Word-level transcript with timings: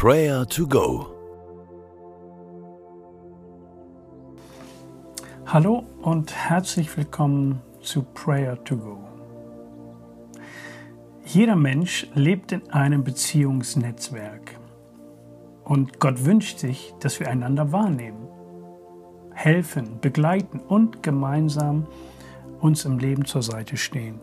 Prayer 0.00 0.46
to 0.46 0.64
Go. 0.64 1.08
Hallo 5.44 5.82
und 6.02 6.32
herzlich 6.32 6.96
willkommen 6.96 7.60
zu 7.80 8.04
Prayer 8.04 8.62
to 8.62 8.76
Go. 8.76 8.98
Jeder 11.24 11.56
Mensch 11.56 12.06
lebt 12.14 12.52
in 12.52 12.70
einem 12.70 13.02
Beziehungsnetzwerk 13.02 14.60
und 15.64 15.98
Gott 15.98 16.24
wünscht 16.24 16.60
sich, 16.60 16.94
dass 17.00 17.18
wir 17.18 17.28
einander 17.28 17.72
wahrnehmen, 17.72 18.28
helfen, 19.34 19.98
begleiten 20.00 20.60
und 20.60 21.02
gemeinsam 21.02 21.88
uns 22.60 22.84
im 22.84 23.00
Leben 23.00 23.24
zur 23.24 23.42
Seite 23.42 23.76
stehen. 23.76 24.20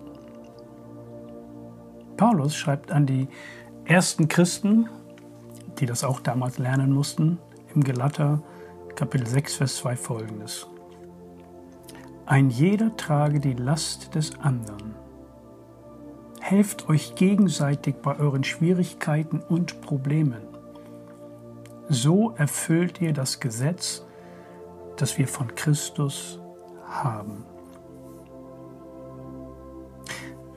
Paulus 2.15 2.55
schreibt 2.55 2.93
an 2.93 3.05
die 3.05 3.27
ersten 3.83 4.29
Christen, 4.29 4.87
die 5.79 5.85
das 5.85 6.03
auch 6.03 6.19
damals 6.19 6.57
lernen 6.57 6.91
mussten, 6.91 7.39
im 7.73 7.83
Galater 7.83 8.41
Kapitel 8.95 9.27
6, 9.27 9.55
Vers 9.55 9.75
2 9.77 9.95
folgendes. 9.95 10.67
Ein 12.25 12.49
jeder 12.49 12.95
trage 12.95 13.39
die 13.39 13.53
Last 13.53 14.15
des 14.15 14.39
anderen. 14.39 14.95
Helft 16.39 16.89
euch 16.89 17.15
gegenseitig 17.15 17.95
bei 18.01 18.17
euren 18.17 18.43
Schwierigkeiten 18.43 19.39
und 19.39 19.81
Problemen. 19.81 20.41
So 21.89 22.31
erfüllt 22.31 23.01
ihr 23.01 23.13
das 23.13 23.39
Gesetz, 23.39 24.05
das 24.97 25.17
wir 25.17 25.27
von 25.27 25.53
Christus 25.55 26.39
haben. 26.87 27.45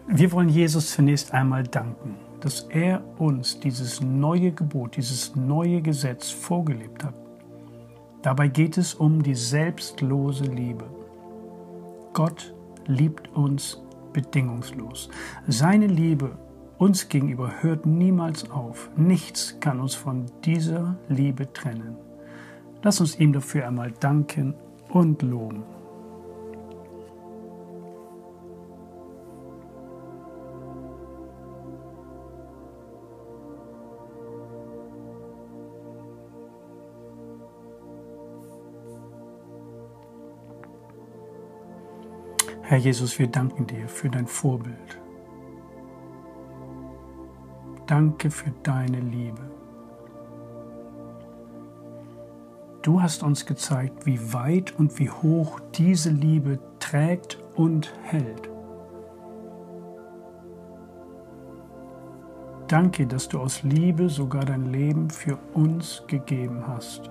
Wir 0.06 0.32
wollen 0.32 0.48
Jesus 0.48 0.92
zunächst 0.92 1.34
einmal 1.34 1.64
danken, 1.64 2.16
dass 2.40 2.62
er 2.70 3.02
uns 3.18 3.60
dieses 3.60 4.00
neue 4.00 4.52
Gebot, 4.52 4.96
dieses 4.96 5.34
neue 5.34 5.82
Gesetz 5.82 6.30
vorgelebt 6.30 7.04
hat. 7.04 7.14
Dabei 8.22 8.48
geht 8.48 8.78
es 8.78 8.94
um 8.94 9.22
die 9.22 9.34
selbstlose 9.34 10.44
Liebe. 10.44 10.84
Gott 12.12 12.54
liebt 12.86 13.28
uns 13.36 13.80
bedingungslos. 14.12 15.08
Seine 15.46 15.86
Liebe 15.86 16.36
uns 16.78 17.08
gegenüber 17.08 17.62
hört 17.62 17.86
niemals 17.86 18.50
auf. 18.50 18.90
Nichts 18.96 19.58
kann 19.60 19.80
uns 19.80 19.94
von 19.94 20.26
dieser 20.44 20.96
Liebe 21.08 21.52
trennen. 21.52 21.96
Lass 22.82 23.00
uns 23.00 23.18
ihm 23.18 23.32
dafür 23.32 23.66
einmal 23.66 23.90
danken 23.90 24.54
und 24.90 25.22
loben. 25.22 25.64
Herr 42.68 42.76
Jesus, 42.76 43.18
wir 43.18 43.28
danken 43.28 43.66
dir 43.66 43.88
für 43.88 44.10
dein 44.10 44.26
Vorbild. 44.26 45.00
Danke 47.86 48.30
für 48.30 48.50
deine 48.62 49.00
Liebe. 49.00 49.40
Du 52.82 53.00
hast 53.00 53.22
uns 53.22 53.46
gezeigt, 53.46 54.04
wie 54.04 54.34
weit 54.34 54.78
und 54.78 54.98
wie 54.98 55.08
hoch 55.08 55.60
diese 55.76 56.10
Liebe 56.10 56.58
trägt 56.78 57.38
und 57.56 57.90
hält. 58.02 58.50
Danke, 62.66 63.06
dass 63.06 63.30
du 63.30 63.40
aus 63.40 63.62
Liebe 63.62 64.10
sogar 64.10 64.44
dein 64.44 64.66
Leben 64.66 65.08
für 65.08 65.38
uns 65.54 66.04
gegeben 66.06 66.68
hast. 66.68 67.10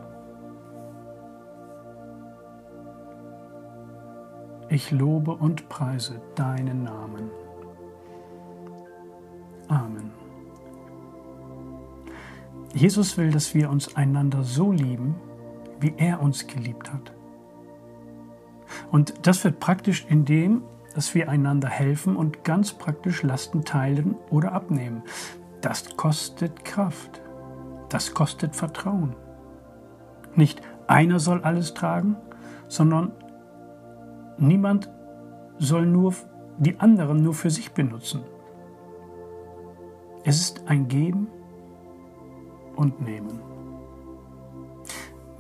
Ich 4.69 4.91
lobe 4.91 5.31
und 5.31 5.69
preise 5.69 6.21
deinen 6.35 6.83
Namen. 6.83 7.29
Amen. 9.69 10.11
Jesus 12.73 13.17
will, 13.17 13.31
dass 13.31 13.53
wir 13.53 13.69
uns 13.69 13.95
einander 13.95 14.43
so 14.43 14.71
lieben, 14.71 15.15
wie 15.79 15.93
er 15.97 16.21
uns 16.21 16.47
geliebt 16.47 16.91
hat. 16.91 17.13
Und 18.91 19.25
das 19.25 19.43
wird 19.43 19.59
praktisch 19.59 20.05
indem, 20.09 20.63
dass 20.93 21.15
wir 21.15 21.29
einander 21.29 21.69
helfen 21.69 22.15
und 22.15 22.43
ganz 22.43 22.73
praktisch 22.73 23.23
Lasten 23.23 23.63
teilen 23.63 24.15
oder 24.29 24.51
abnehmen. 24.51 25.03
Das 25.61 25.95
kostet 25.95 26.65
Kraft. 26.65 27.21
Das 27.89 28.13
kostet 28.13 28.55
Vertrauen. 28.55 29.15
Nicht 30.35 30.61
einer 30.87 31.19
soll 31.19 31.43
alles 31.43 31.73
tragen, 31.73 32.17
sondern 32.67 33.11
Niemand 34.37 34.89
soll 35.57 35.85
nur 35.85 36.13
die 36.59 36.79
anderen 36.79 37.23
nur 37.23 37.33
für 37.33 37.49
sich 37.49 37.71
benutzen. 37.71 38.21
Es 40.23 40.39
ist 40.39 40.63
ein 40.67 40.87
Geben 40.87 41.27
und 42.75 43.01
Nehmen. 43.01 43.39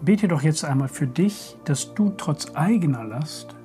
Bete 0.01 0.27
doch 0.27 0.41
jetzt 0.41 0.63
einmal 0.63 0.87
für 0.87 1.07
dich, 1.07 1.57
dass 1.65 1.93
du 1.93 2.09
trotz 2.09 2.55
eigener 2.55 3.03
Last, 3.03 3.55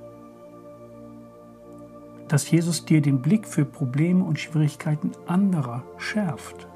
dass 2.29 2.51
Jesus 2.51 2.87
dir 2.87 3.03
den 3.03 3.21
Blick 3.21 3.47
für 3.47 3.65
Probleme 3.65 4.25
und 4.25 4.41
Schwierigkeiten 4.41 5.13
anderer 5.27 5.85
schärft 5.99 6.67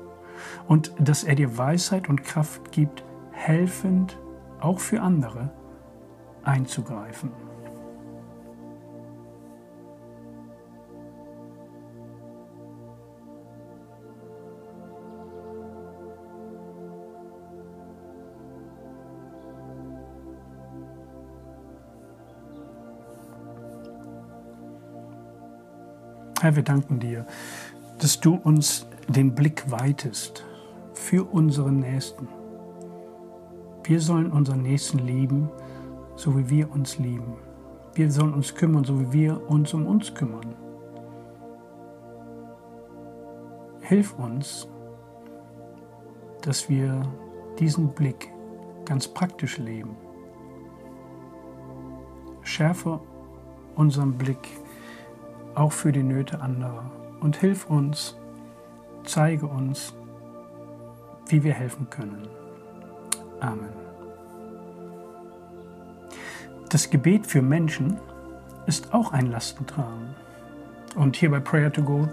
und 0.69 0.93
dass 0.99 1.25
er 1.25 1.35
dir 1.35 1.57
Weisheit 1.57 2.09
und 2.09 2.23
Kraft 2.23 2.73
gibt, 2.73 3.03
helfend 3.33 4.19
auch 4.61 4.79
für 4.79 5.01
andere 5.01 5.51
einzugreifen. 6.45 7.33
Herr, 26.43 26.55
wir 26.55 26.63
danken 26.63 27.01
dir, 27.01 27.25
dass 27.99 28.21
du 28.21 28.35
uns 28.35 28.87
den 29.09 29.35
Blick 29.35 29.71
weitest 29.71 30.45
für 30.93 31.25
unseren 31.25 31.81
Nächsten. 31.81 32.29
Wir 33.85 34.03
sollen 34.03 34.31
unseren 34.31 34.61
Nächsten 34.61 34.99
lieben, 34.99 35.49
so 36.15 36.37
wie 36.37 36.51
wir 36.51 36.71
uns 36.71 36.99
lieben. 36.99 37.37
Wir 37.95 38.11
sollen 38.11 38.35
uns 38.35 38.55
kümmern, 38.55 38.85
so 38.85 39.01
wie 39.01 39.13
wir 39.13 39.51
uns 39.51 39.73
um 39.73 39.87
uns 39.87 40.13
kümmern. 40.13 40.55
Hilf 43.81 44.13
uns, 44.19 44.69
dass 46.43 46.69
wir 46.69 47.01
diesen 47.59 47.95
Blick 47.95 48.31
ganz 48.85 49.09
praktisch 49.09 49.57
leben. 49.57 49.97
Schärfe 52.43 53.01
unseren 53.75 54.19
Blick 54.19 54.47
auch 55.57 55.73
für 55.73 55.93
die 55.93 56.03
Nöte 56.03 56.41
anderer. 56.41 56.91
Und 57.21 57.37
hilf 57.37 57.69
uns, 57.69 58.17
zeige 59.05 59.47
uns, 59.47 59.95
wie 61.29 61.43
wir 61.43 61.55
helfen 61.55 61.89
können. 61.91 62.29
Amen. 63.41 63.69
Das 66.69 66.91
Gebet 66.91 67.27
für 67.27 67.43
Menschen 67.43 67.99
ist 68.67 68.93
auch 68.93 69.13
ein 69.13 69.31
Lastentragen. 69.31 70.15
Und 70.95 71.17
hier 71.17 71.31
bei 71.31 71.41
Prayer 71.41 71.73
to 71.73 71.83
Go 71.83 72.09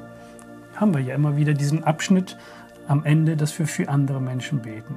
haben 0.76 0.94
wir 0.94 1.02
ja 1.02 1.16
immer 1.16 1.36
wieder 1.38 1.54
diesen 1.54 1.84
Abschnitt 1.84 2.38
am 2.88 3.04
Ende, 3.06 3.38
dass 3.38 3.58
wir 3.58 3.68
für 3.68 3.88
andere 3.90 4.22
Menschen 4.22 4.62
beten. 4.62 4.96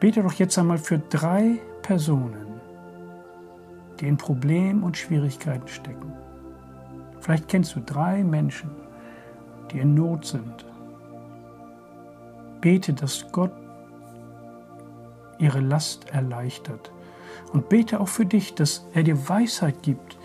Bete 0.00 0.22
doch 0.22 0.32
jetzt 0.34 0.58
einmal 0.58 0.78
für 0.78 0.98
drei 0.98 1.60
Personen, 1.82 2.60
die 4.00 4.08
in 4.08 4.16
Problemen 4.16 4.82
und 4.82 4.96
Schwierigkeiten 4.96 5.68
stecken. 5.68 6.12
Vielleicht 7.24 7.48
kennst 7.48 7.74
du 7.74 7.80
drei 7.80 8.22
Menschen, 8.22 8.70
die 9.70 9.78
in 9.78 9.94
Not 9.94 10.26
sind. 10.26 10.66
Bete, 12.60 12.92
dass 12.92 13.32
Gott 13.32 13.50
ihre 15.38 15.60
Last 15.60 16.10
erleichtert. 16.10 16.92
Und 17.54 17.70
bete 17.70 17.98
auch 18.00 18.08
für 18.08 18.26
dich, 18.26 18.54
dass 18.54 18.86
er 18.92 19.04
dir 19.04 19.26
Weisheit 19.26 19.82
gibt, 19.82 20.18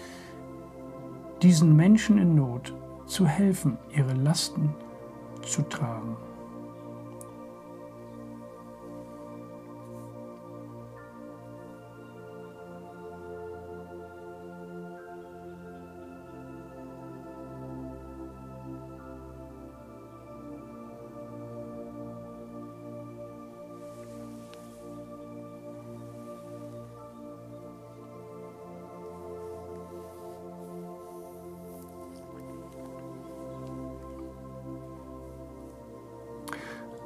diesen 1.41 1.73
Menschen 1.77 2.17
in 2.17 2.35
Not 2.35 2.73
zu 3.05 3.25
helfen, 3.25 3.77
ihre 3.95 4.13
Lasten 4.13 4.75
zu 5.41 5.61
tragen. 5.61 6.17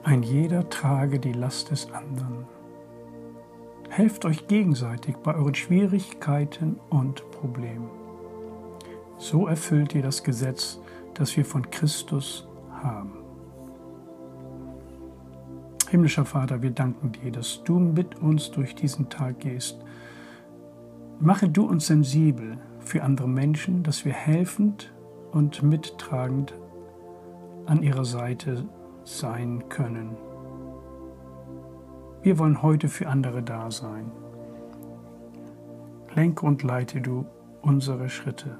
Ein 0.05 0.21
jeder 0.21 0.69
trage 0.69 1.17
die 1.17 1.31
Last 1.31 1.71
des 1.71 1.89
anderen. 1.93 2.45
Helft 3.89 4.25
euch 4.25 4.49
gegenseitig 4.49 5.15
bei 5.17 5.33
euren 5.33 5.55
Schwierigkeiten 5.55 6.77
und 6.89 7.23
Problemen. 7.31 7.89
So 9.17 9.47
erfüllt 9.47 9.95
ihr 9.95 10.01
das 10.01 10.21
Gesetz, 10.25 10.81
das 11.13 11.37
wir 11.37 11.45
von 11.45 11.69
Christus 11.71 12.49
haben. 12.81 13.13
Himmlischer 15.89 16.25
Vater, 16.25 16.61
wir 16.61 16.71
danken 16.71 17.13
dir, 17.13 17.31
dass 17.31 17.63
du 17.63 17.79
mit 17.79 18.19
uns 18.19 18.51
durch 18.51 18.75
diesen 18.75 19.07
Tag 19.07 19.39
gehst. 19.39 19.79
Mache 21.21 21.47
du 21.47 21.65
uns 21.65 21.87
sensibel 21.87 22.57
für 22.79 23.03
andere 23.03 23.29
Menschen, 23.29 23.83
dass 23.83 24.03
wir 24.03 24.11
helfend 24.11 24.91
und 25.31 25.63
mittragend 25.63 26.55
an 27.67 27.83
ihrer 27.83 28.03
Seite 28.03 28.65
sein 29.03 29.67
können. 29.69 30.17
Wir 32.21 32.39
wollen 32.39 32.61
heute 32.61 32.87
für 32.87 33.07
andere 33.07 33.43
da 33.43 33.69
sein. 33.69 34.11
Lenke 36.13 36.45
und 36.45 36.63
leite 36.63 37.01
du 37.01 37.25
unsere 37.61 38.07
Schritte. 38.09 38.57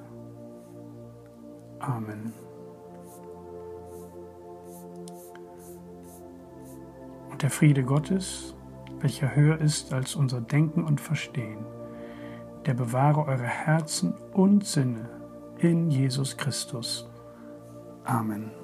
Amen. 1.78 2.32
Und 7.30 7.42
der 7.42 7.50
Friede 7.50 7.84
Gottes, 7.84 8.54
welcher 9.00 9.34
höher 9.34 9.58
ist 9.60 9.92
als 9.92 10.14
unser 10.14 10.40
Denken 10.40 10.84
und 10.84 11.00
Verstehen, 11.00 11.64
der 12.66 12.74
bewahre 12.74 13.26
eure 13.26 13.42
Herzen 13.44 14.14
und 14.32 14.64
Sinne 14.64 15.08
in 15.58 15.90
Jesus 15.90 16.36
Christus. 16.36 17.08
Amen. 18.04 18.63